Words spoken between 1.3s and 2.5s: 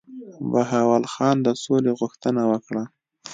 د سولي غوښتنه